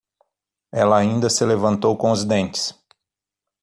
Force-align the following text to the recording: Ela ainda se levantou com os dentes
Ela 0.73 0.97
ainda 0.97 1.29
se 1.29 1.45
levantou 1.45 1.95
com 1.95 2.09
os 2.11 2.25
dentes 2.25 2.73